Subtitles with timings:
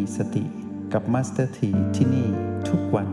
[0.00, 0.44] มีสติ
[0.92, 2.28] กับมาสเตอร์ทีที่นี่
[2.68, 3.08] ทุกวัน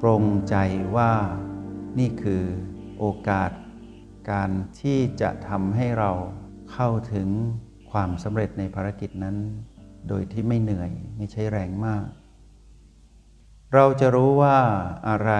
[0.00, 0.56] ปลงใจ
[0.96, 1.12] ว่า
[1.98, 2.42] นี่คือ
[2.98, 3.50] โอกาส
[4.30, 6.10] การที่จะทำให้เรา
[6.72, 7.28] เข้าถึง
[7.90, 9.36] ความสำเร็จในภารกิจนั้น
[10.08, 12.04] โดยที่ไม่เหนื่อยไม่ใช้แรงมาก
[13.74, 14.58] เราจะรู้ว่า
[15.08, 15.32] อะไร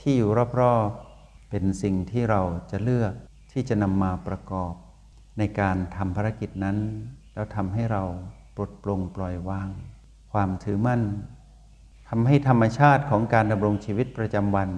[0.00, 3.12] ที่อยู่รอบๆ เป็นสิ่งที่เราจะเลือก
[3.52, 4.74] ที่จะนำมาประกอบ
[5.38, 6.78] ในการทำภารกิจนั้น
[7.38, 8.02] แล้วทำให้เรา
[8.56, 9.68] ปลดปลงปล่อยวาง
[10.32, 11.02] ความถือมั่น
[12.08, 14.68] ทำให้ธรรมชาติของการดำรงชีวิตประจำวัน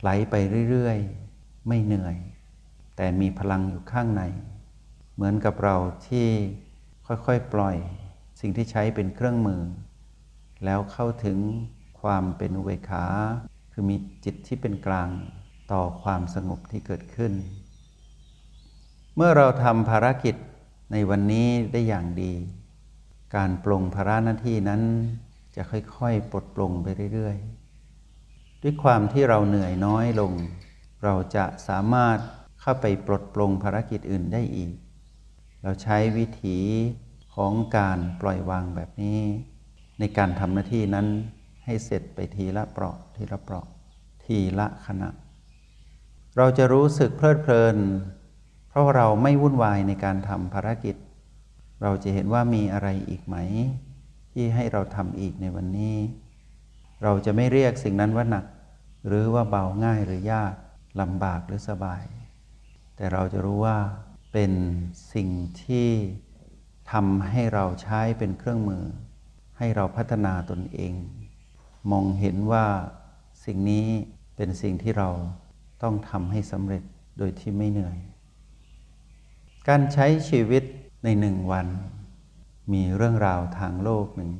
[0.00, 0.34] ไหลไป
[0.70, 2.16] เรื่อยๆ ไม่เหนื่อย
[2.96, 4.22] แต่มีพลังอยู่ข้างใน
[5.14, 6.28] เหมือนกับเราที่
[7.06, 7.76] ค่อยๆ ปล่อย
[8.40, 9.62] สิ่งที่ใช้เป็นเครื่องมือ
[10.64, 11.38] แล้วเข้าถึง
[12.00, 13.04] ความเป็นอุเบกขา
[13.72, 15.08] คือมีจิตที่เป็นกลาง
[15.72, 17.32] ต่อความสงบที่เกิดขึ้น
[19.16, 20.36] เมื่อเราทำภารกิจ
[20.92, 22.32] ในวันนี้ได้อย่างดี
[23.36, 24.82] การปลงภาระหน้าที่นั้น
[25.56, 30.32] จะค่อยๆ ปลดปลงไปเรื่อยๆ ด้วยความที่เราเหนื่อยน้อยลง
[31.04, 32.18] เราจะสามารถ
[32.60, 34.72] เข้าไปปลดปลงภารกิจอื่นได้อีก
[35.62, 36.58] เราใช้วิถี
[37.34, 39.20] ของการปล่อยวางแบบนี้
[39.98, 41.06] ในการทำหน้าที่นั้น
[41.64, 43.66] ให้เสร็จไปทีละเปราะทีละเปราะ
[44.24, 45.10] ทีละขณะ
[46.36, 47.76] เราจะรู้สึกเพลิดเพลิน
[48.74, 50.96] เพราะเราไม่วุ่นวายในการทำภารกิจ
[51.82, 53.36] เราจะเห็นว่ามีอะไรอีกไหม
[54.32, 55.96] ที่ให้เราทำอีกในวันนี้
[57.02, 58.44] เราจะไม่เรียกสิ่งนั้นว่าหนัก
[59.06, 60.54] หรือว่าเบาง่ายหรือยาก
[61.00, 62.04] ลำบากหรือสบาย
[62.96, 63.78] แต่เราจะรู้ว่า
[64.32, 64.52] เป็น
[65.14, 65.28] สิ่ง
[65.62, 65.88] ที่
[66.92, 68.84] ทำให้เราใช้เป็นเครื่องมือ
[69.58, 70.94] ให้เราพัฒนาตนเอง
[71.90, 72.66] มองเห็นว่า
[73.44, 73.86] สิ่งนี้
[74.36, 75.10] เป็นสิ่งที่เรา
[75.82, 76.82] ต้องทำให้สำเร็จ
[77.18, 77.98] โดยที่ไม่เหนื่อย
[79.70, 80.62] การใช้ชีวิต
[81.04, 81.66] ในหนึ่งวัน
[82.72, 84.32] มีเรื่องราวทางโลกหนึ่ง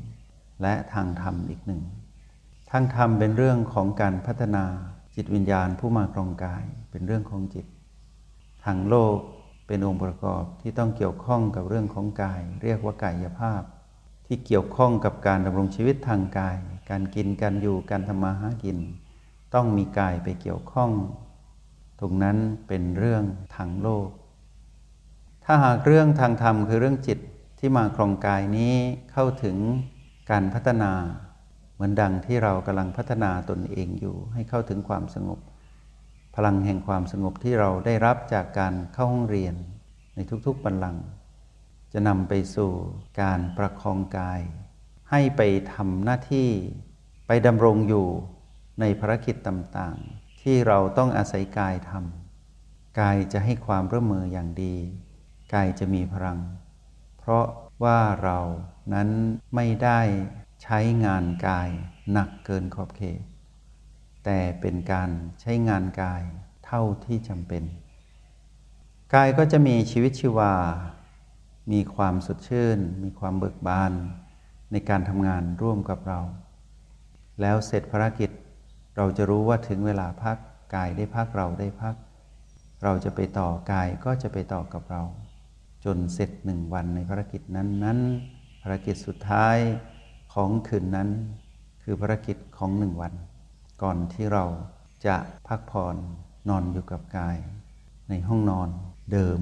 [0.62, 1.82] และทางธรรมอีกหนึ่ง
[2.70, 4.64] ทางธรรมเป็นเรื่องของการพัฒนา
[5.14, 7.66] จิตวิญญาณผู้มาครองกายเป็นเรื่องของจิต
[8.64, 9.16] ทางโลก
[9.66, 13.62] เป็นองค์ประกอบที่ต้องเกี่ยวข้องกับเรื่องของกาย เรียกว่ากายภาพ
[14.26, 16.56] ที่เกี่ยวข้องกับการดำรงชีวิตทางกาย
[16.90, 18.78] การกินการอยู่การทำมาหากิน
[19.54, 20.90] ต้องมีกายไปเกี่ยวข้อง
[22.00, 22.36] ตรงนั้น
[22.68, 23.24] เป็นเรื่อง
[23.56, 24.08] ทางโลก
[25.46, 27.18] ถ้าหากเรื่องทางธรรมคือเรื่องจิต
[27.58, 28.74] ที่มาครองกายนี้
[29.12, 29.56] เข้าถึง
[30.30, 30.92] การพัฒนา
[31.74, 35.40] เหมือนดังที่เรากำลังพัฒนาตนเองอยู่ ให้เข้าถึงความสงบ
[36.34, 39.54] พลังแห่งความสงบที่เราได้รับจากการเข้าห้องเรียน
[40.14, 41.04] ในทุกๆบัลลังก์
[41.92, 42.72] จะนำไปสู่
[43.20, 44.40] การประคองกาย
[45.10, 46.48] ให้ไปทำหน้าที่
[47.26, 48.06] ไปดำรงอยู่
[48.80, 54.76] ในภารกิจต่างๆ ที่เราต้องอาศัยกายทำกายจะให้ความร่วมมืออย่างดี
[55.52, 56.38] กายจะมีพลัง
[57.18, 57.46] เพราะ
[57.84, 58.40] ว่าเรา
[58.94, 59.08] นั้น
[59.54, 60.00] ไม่ได้
[60.62, 61.68] ใช้งานกาย
[62.12, 63.20] หนักเกินขอบเขต
[64.24, 65.10] แต่เป็นการ
[65.40, 66.22] ใช้งานกาย
[66.66, 67.62] เท่าที่จำเป็น
[69.14, 70.54] กายก็จะมีชีวิตชีวา
[71.72, 73.92] มีความสดชื่น มีความเบิกบาน
[74.72, 76.20] ในการทำงานร่วมกับเรา
[77.40, 78.30] แล้วเสร็จภารกิจ
[78.96, 80.36] เราจะรู้ว่าถึงเวลาพัก
[80.74, 81.94] กายได้พักเราได้พัก
[82.82, 85.02] เราจะไปต่อกายก็จะไปต่อกับเรา
[85.84, 87.98] จนเสร็จหนึ่งวันในภารกิจนั้นนั้น
[88.62, 89.56] ภารกิจสุดท้าย
[90.34, 91.08] ของคืนนั้น
[91.82, 93.12] คือภารกิจของหนึ่งวัน
[93.82, 94.44] ก่อนที่เรา
[95.06, 95.96] จะพักผ่อน
[96.48, 97.36] นอนอยู่กับกาย
[98.08, 98.68] ในห้องนอน
[99.12, 99.40] เดิม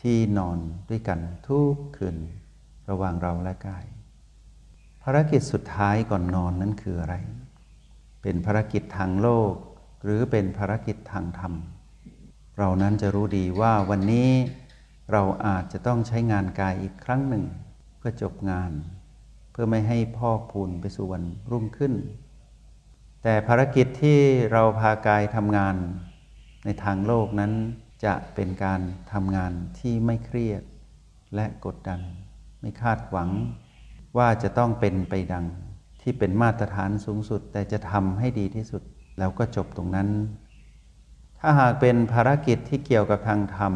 [0.00, 0.58] ที่นอน
[0.90, 2.16] ด้วยกันทุกคืน
[2.90, 3.84] ระหว่างเราและกาย
[5.02, 7.14] ภารกิจสุดท้ายก่อนนอนนั้นคืออะไร
[8.22, 9.52] เป็นภารกิจทางโลก
[10.04, 11.52] หรือเป็นภารกิจทางธรรม
[12.58, 14.30] เรานั้นจะรู้ดีว่าวันนี้
[15.12, 17.44] เราอาจจะต้องใช้งานกายอีกครั้งหนึ่ง
[17.98, 18.70] เพื่อจบงาน
[19.50, 21.94] เพื่อไม่ให้พ่อพูนไปสู่วันรุ่งขึ้น
[23.22, 24.18] แต่ภารกิจที่
[24.52, 25.76] เราพากายทำงาน
[26.64, 27.52] ในทางโลกนั้น
[28.04, 28.80] จะเป็นการ
[29.12, 30.62] ทำงานที่ไม่เครียด
[31.34, 32.00] และกดดัน
[32.60, 33.30] ไม่คาดหวัง
[34.18, 35.46] ว่าจะต้องเป็นไปดัง
[36.02, 38.82] ที่เป็นมาตรฐานสูงสุด แต่จะทำให้ดีที่สุด
[39.18, 40.08] แล้วก็จบตรงนั้น
[41.40, 43.74] ถ้าหากเป็นภารกิจที่เกี่ยวกับทางธรรม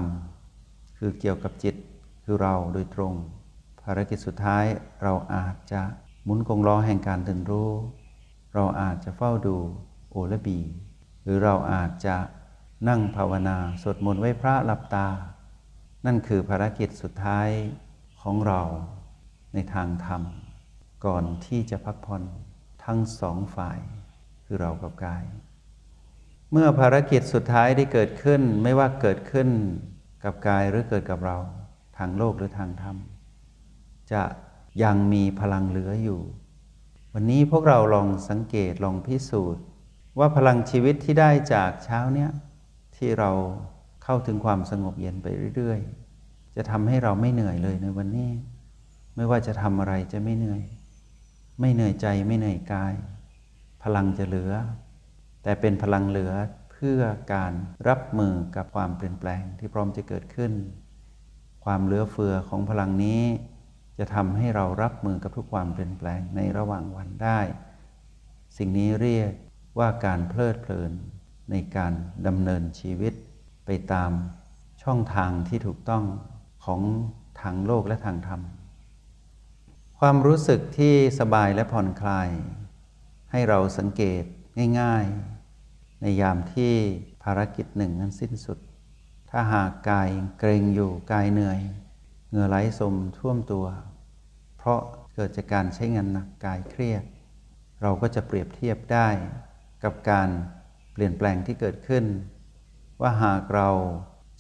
[1.05, 1.75] คือเกี่ยวกับจิต
[2.25, 3.15] คือเราโดยตรง
[3.83, 4.65] ภารกิจสุดท้าย
[5.03, 5.83] เราอาจจะ
[6.25, 7.71] หมุนกงล้อแห่งการตื่นรู้
[8.55, 9.57] เราอาจจะเฝ้าดู
[10.11, 10.59] โอและบี
[11.23, 12.17] หรือเราอาจจะ
[12.89, 15.09] นั่งภาวนาสวดมนต์ไว้พระหลับตา
[16.07, 17.49] นั่นคือภารกิจสุดท้าย
[18.23, 18.61] ของเรา
[19.55, 20.23] ในทางธรรม
[21.07, 22.23] ก่อนที่จะพักผ่อน
[22.85, 23.79] ทั้งสองฝ่าย
[24.45, 25.25] คือเรากับกาย
[26.53, 29.51] เมื่อภารกิจสุดท้ายได้เกิดขึ้นไม่ว่าเกิดขึ้น
[30.25, 31.39] กับกายหรือเกิดกับเรา
[31.99, 32.97] ทางโลกหรือทางธรรม
[34.13, 34.23] จะ
[34.83, 36.21] ยังมีพลังเหลืออยู่
[37.15, 39.63] วันนี้พวกเราลองสังเกตลองพิสูจน์
[40.19, 42.31] ว่าพลังชีวิตที่ได้จากเช้าเนี้ย
[42.97, 43.31] ที่เรา
[44.05, 45.27] เข้าถึงความสงบเย็นไป
[45.57, 45.81] เรื่อย
[46.19, 48.31] ๆ จะทำให้เราไม่เหนื่อยเลยในวันนี้
[49.17, 50.63] ไม่ว่าจะทำอะไรจะไม่เหนื่อย
[51.61, 52.95] ไม่เหนื่อยใจไม่เหนื่อยกาย
[53.83, 54.53] พลังจะเหลือ
[55.43, 56.33] แต่เป็นพลังเหลือ
[56.83, 57.03] พื่อ
[57.35, 57.53] การ
[57.89, 60.53] รับมือกับความเปลี่ยนแปลงที่พร้อมจะเกิดขึ้น
[61.65, 63.23] ความเหลือเฟือของพลังนี้
[63.99, 67.41] จะทำให้เรารับมือกับทุกความเปลี่ยนแปลงในระหว่างวันได้
[68.57, 69.33] สิ่งนี้เรียก
[69.79, 70.93] ว่าการเพลิดเพลิน
[71.51, 71.93] ในการ
[72.27, 73.13] ดำเนินชีวิต
[73.67, 74.11] ไปตาม
[74.83, 76.05] ช่องทางที่ถูกต้อง
[76.65, 76.81] ของ
[77.41, 78.41] ทางโลกและทางธรรม
[79.99, 82.29] ความรู้สึกที่สบายและผ่อนคลาย
[83.33, 84.25] ให้เราสังเกต
[84.81, 85.42] ง่าย ๆ
[86.03, 86.73] ในยามที่
[87.23, 88.59] ภารกิจหนึ่งนั้นสิ้นสุด
[89.31, 91.61] ถ้าหากกายเกรงอยู่กายเหนื่อย
[92.29, 93.67] เหงื่อไหลสมท่วมตัว
[94.57, 94.81] เพราะ
[95.15, 97.05] เกิดจากการใช้งานหนักกายเครียด
[97.83, 99.09] เราก็จะเปรียบเทียบได้
[99.85, 100.29] กับการ
[100.93, 102.05] เปลี่ยนแปลงที่เกิดขึ้น
[103.01, 103.69] ว่าหากเรา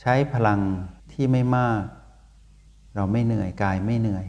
[0.00, 0.60] ใช้พลัง
[1.12, 1.84] ที่ไม่มาก
[2.94, 4.26] เราไม่เหนื่อยกายไม่เหนื่อย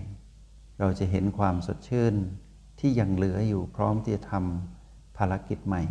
[0.79, 2.15] เราจะเห็นความสดชื่น
[2.79, 5.81] ที่ยังเหลืออยู่พร้อมที่จะทำภารกิจใหม่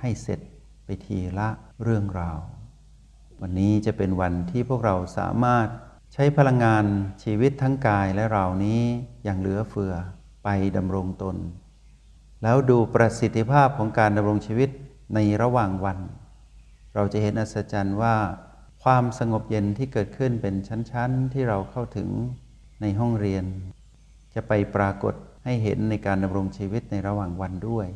[0.00, 0.40] ให้เสร็จ
[0.90, 1.48] ไปทีละ
[1.82, 2.38] เรื่องราว
[3.40, 5.68] วันนี้จะเป็นวันที่พวกเราสามารถ
[6.12, 6.84] ใช้พลังงาน
[7.22, 8.80] ชีวิตทั้งกายและเรานี้
[9.24, 9.94] อย่างเหลือเฟือ
[10.44, 11.36] ไปดำรงตน
[12.42, 14.70] แล้วดูประสิทธิภาพของการดำรงชีวิต
[15.14, 15.98] ในระหว่างวัน
[16.94, 18.16] เราจะเห็นอัศจรรย์ว่า
[18.82, 22.08] ความสงบเย็นที่เกิดขึ้นเป็นชั้นๆ ที่เราเข้าถึง
[22.80, 23.44] ในห้องเรียน
[24.34, 25.14] จะไปปรากฏ
[25.44, 27.88] ให้เห็นในการดำรงชีวิตในระหว่างวันด้วย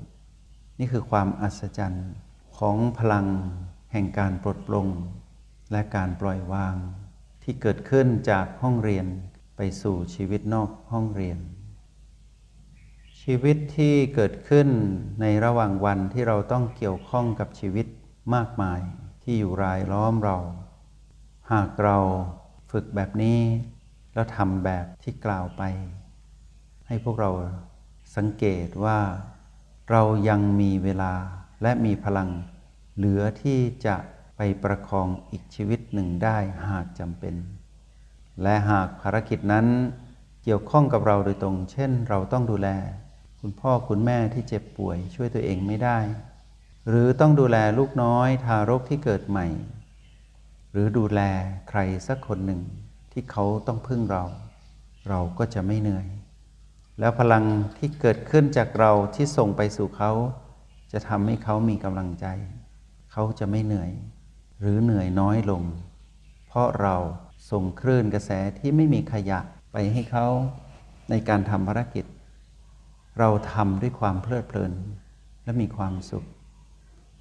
[0.78, 2.08] นี่คือความอัศจรรย์
[2.66, 3.26] ของพลัง
[3.92, 4.88] แห่งการปลดปลง
[5.72, 6.76] และการปล่อยวาง
[7.42, 9.06] ที่เกิดขึ้นจากห้องเรียน
[9.56, 11.38] ไปสู่ชีวิตนอกห้องเรียน
[13.22, 14.68] ชีวิตที่เกิดขึ้น
[15.20, 17.86] ในระหว่างวันที่เราต้องเกี่ยวข้องกับชีวิต
[18.34, 18.80] มากมาย
[19.22, 20.38] ที่อยู่รายล้อมเรา
[21.52, 21.98] หากเรา
[22.70, 23.40] ฝึกแบบนี้
[24.14, 25.62] แล้วทำแบบที่กล่าวไป
[26.86, 27.30] ให้พวกเรา
[28.16, 28.98] สังเกตว่า
[29.90, 31.14] เรายังมีเวลา
[31.62, 32.28] และมีพลัง
[32.96, 33.96] เหลือที่จะ
[34.36, 36.36] ไปประคองอีกชีวิตหนึ่งได้
[36.68, 37.34] หากจำเป็น
[38.42, 39.66] และหากภารกิจนั้น
[40.42, 42.68] เกี่ยวข้องกับเราโดยตรง เช่น เราต้องดูแล
[43.40, 45.98] คุณพ่อคุณแม่ที่เจ็บป่วยช่วยตัวเองไม่ได้
[46.88, 49.46] หรือต้องดูแลลูกน้อยทารกที่เกิดใหม่
[50.72, 51.20] หรือดูแล
[51.68, 52.60] ใครสักคนหนึ่ง
[53.12, 54.24] ที่เขาต้องพึ่งเรา
[55.08, 56.06] เราก็จะไม่เหนื่อย
[56.98, 57.44] แล้วพลัง
[57.78, 60.12] ที่เกิดขึ้นจากเราที่ส่งไปสู่เขา
[60.92, 62.26] จะทำให้เขามีกำลังใจ
[63.14, 63.92] เขาจะไม่เหนื่อย
[64.60, 65.62] หรือเหนื่อยน้อยลง
[66.48, 66.96] เพราะเรา
[67.50, 69.40] ส่งคลื่นกระแสที่ไม่มีขยะ
[69.72, 70.26] ไปให้เขา
[71.10, 72.04] ในการทำภารกิจ
[73.18, 74.72] เราทำด้วยความเพลิดเพลิน
[75.44, 76.24] และมีความสุข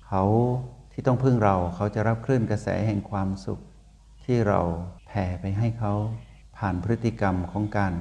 [0.07, 0.23] เขา
[0.91, 3.59] ที่ต้องพึ่งเราเขาจะรับคลื่นกระแสแห่งความสุข
[4.25, 4.59] ที่เรา
[5.07, 5.93] แผ่ไปให้เขา
[6.57, 7.93] ผ่านพฤติกรรมของการ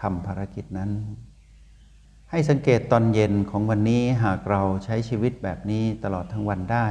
[0.00, 0.90] ทำภารกิจนั้น
[2.30, 6.86] ให้สังเกตตอนเย็นของวันนี้หากเราใช้ชีวิตแบบนี้ตลอดทั้งวันได้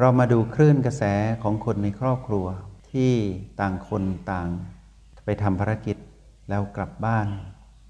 [0.00, 1.02] เรามาดูคลื่นกระแส
[1.42, 2.46] ของคนในครอบครัว
[2.92, 3.12] ที่
[3.60, 4.48] ต่างคนต่าง
[5.24, 5.96] ไปทำภารกิจ
[6.48, 7.26] แล้วกลับบ้าน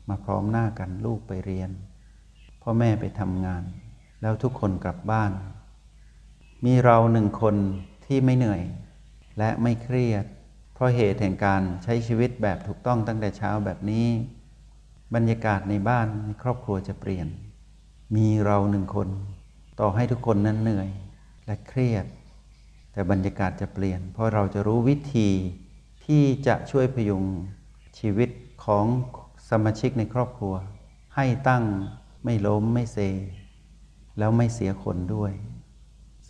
[0.08, 1.70] มาพร้อมหน้ากันลูกไปเรียน
[2.62, 3.62] พ่อแม่ไปทำงาน
[4.22, 5.32] แล้วทุกคนกลับบ้าน
[6.64, 7.56] มีเราหนึ่งคน
[8.06, 8.62] ที่ไม่เหนื่อย
[9.38, 10.24] และไม่เครียด
[10.74, 14.06] เพราะเหตุแห่งการใช้ชีวิตแบบถูกต้องตั้งแต่เช้าแบบนี้
[15.14, 17.26] บรรยากาศในบ้านในครอบครัวจะเปลี่ยน
[18.16, 19.08] มีเราหนึ่งคน
[19.80, 20.90] ต่อให้ทุกคนนั้นเหนื่อย
[21.46, 22.06] และเครียด
[22.92, 25.30] แต่บรรยากาศจะเปลี่ยน เพราะเราจะรู้วิธี
[26.04, 27.24] ที่จะช่วยพยุง
[27.98, 28.30] ชีวิต
[28.64, 28.86] ของ
[29.50, 30.54] สมาชิกในครอบครัว
[31.14, 31.64] ให้ตั้ง
[32.24, 32.98] ไม่ล้มไม่เซ
[34.18, 35.32] แล้วไม่เสียคนด้วย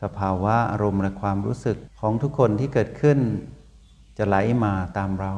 [0.03, 3.19] สภาวะอารมณ์และความรู้สึกของทุกคนที่เกิดขึ้น
[4.19, 5.35] จะไหลมาตามเรา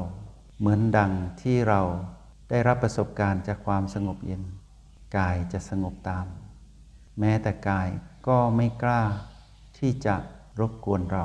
[0.59, 1.81] เหมือนดังที่เรา
[2.51, 4.43] ได้รับประสบการณ์จากความสงบเย็น
[5.17, 6.27] กายจะสงบตาม
[7.21, 7.89] แม้แต่กาย
[8.29, 9.03] ก็ไม่กล้า
[9.79, 10.15] ที่จะ
[10.61, 11.25] รบกวนเรา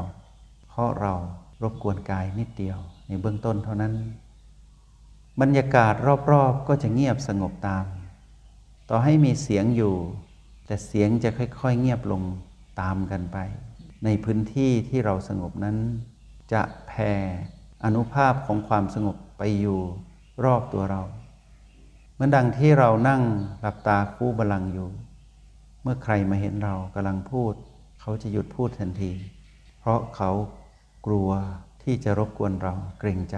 [0.68, 1.14] เพราะเรา
[1.64, 2.78] รบกวนกายนิดเดียว
[3.08, 3.94] ในเบื้องต้นเท่านั้น
[5.42, 5.94] บรรยากาศ
[6.32, 7.86] รอบๆก็จะเงียบสงบตาม
[8.90, 9.96] ต่อให้มีเสียงอยู่
[10.66, 12.22] แต่เสียงจะค่อยๆเงียบลง
[12.82, 13.38] ตามกันไป
[14.06, 15.78] ในพื้นที่ที่เราสงบนั้น
[16.54, 17.12] จะแผ่
[17.84, 19.80] อนุภาพของความสงบไปอยู่
[20.44, 21.02] รอบตัวเรา
[22.14, 23.22] เหมือนดังที่เรานั่ง
[23.62, 24.90] หลับตาคู่บาลังอยู่
[25.82, 27.54] เมื่อใครมาเห็นเรากำลังพูด
[28.04, 29.12] เขาจะหยุดพูดทันที
[29.80, 30.32] เพราะเขา
[31.06, 31.30] กลัว
[31.84, 33.38] ที่จะรบกวนเราเกรงใจ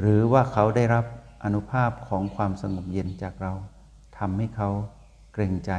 [0.00, 1.04] หรือว่าเขาได้รับ
[1.44, 3.52] อนุภาพของความสงบเย็นจากเรา
[4.18, 4.70] ทำให้เขา
[5.32, 5.72] เกรงใจ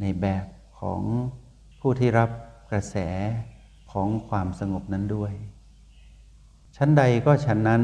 [0.00, 0.46] ในแบบ
[0.80, 1.02] ของ
[1.80, 2.30] ผู้ที่รับ
[2.70, 2.96] กระแส
[3.92, 5.32] ของความสงบนั้นด้วย
[6.76, 7.82] ชั้นใดก็ชั้นนั้น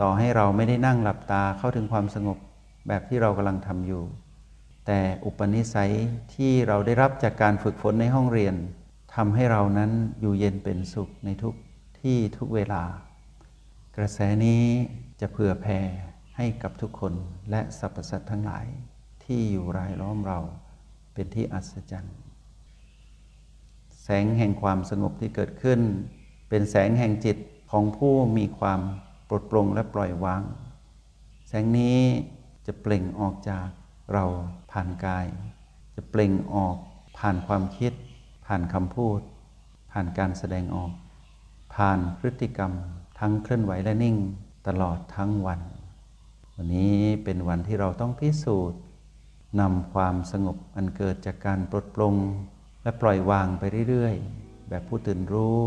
[0.00, 2.38] ต่อให้เราไม่ได้นั่งหลับตาเข้าถึงความสงบ
[2.88, 4.02] แบบที่เรากำลังทำอยู่
[4.90, 5.92] แต่อุปนิสัย
[6.34, 8.54] ที่เราได้รับจากการฝึกฝนในห้องเรียน
[9.14, 9.90] ทำให้เรานั้น
[10.20, 11.54] อยู่เย็นเป็นสุขในทุก
[12.00, 12.82] ที่ทุกเวลา
[13.96, 14.62] กระแสนี้
[15.20, 15.80] จะเผื่อแผ่
[16.36, 17.12] ให้กับทุกคน
[17.50, 18.66] และสรรพสัตว์ทั้งหลาย
[19.24, 20.38] ที่อยู่รายล้อมเรา
[21.14, 22.16] เป็นที่อัศจรรย์
[24.02, 25.80] แสงแห่งความสงบที่เกิดขึ้น
[26.48, 27.36] เป็นแสงแห่งจิต
[27.70, 28.80] ของผู้มีความ
[29.28, 30.42] ปลดปลงและปล่อยวาง
[31.48, 31.98] แสงนี้
[32.66, 33.68] จะเปล่งออกจาก
[34.12, 34.24] เรา
[34.72, 35.26] ผ่านกาย
[35.94, 36.76] จะเปล่งออก
[37.18, 37.92] ผ่านความคิด
[38.46, 39.20] ผ่านคำพูด
[39.92, 40.92] ผ่านการแสดงออก
[41.74, 42.72] ผ่านพฤติกรรม
[43.18, 44.16] ทั้งเคลื่อนไหวและนิ่ง
[44.68, 45.60] ตลอดทั้งวัน
[46.56, 48.80] วันนี้เป็นวันที่เราต้องพิสูจน์
[49.60, 52.14] นำความสงบอันเกิดจากการปลดปลง
[52.82, 55.58] และปล่อยวางไปเรื่อยๆ แบบผู้ตื่นรู้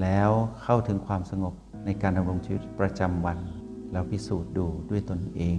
[0.00, 0.30] แล้ว
[0.62, 1.54] เข้าถึงความสงบ
[1.84, 3.38] ในการดำรงชีวิตประจำวัน
[3.92, 5.58] แล้วพิสูจน์ดูด้วยตนเอง